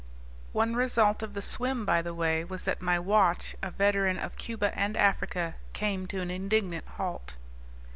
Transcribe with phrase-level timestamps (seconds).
[0.51, 4.35] One result of the swim, by the way, was that my watch, a veteran of
[4.35, 7.35] Cuba and Africa, came to an indignant halt.